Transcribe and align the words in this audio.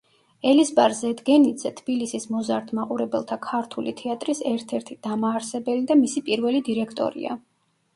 ელიზბარ 0.51 0.95
ზედგენიძე 0.99 1.71
თბილისის 1.81 2.25
მოზარდ 2.37 2.73
მაყურებელთა 2.79 3.39
ქართული 3.45 3.95
თეატრის 4.03 4.45
ერთ-ერთი 4.57 5.01
დამაარსებელი 5.09 5.91
და 5.95 6.05
მისი 6.05 6.29
პირველი 6.29 6.69
დირექტორია. 6.73 7.43